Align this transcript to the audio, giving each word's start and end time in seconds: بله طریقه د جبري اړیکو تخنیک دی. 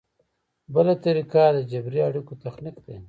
بله 0.73 0.93
طریقه 1.05 1.43
د 1.55 1.59
جبري 1.71 1.99
اړیکو 2.09 2.33
تخنیک 2.43 2.75
دی. 2.85 2.97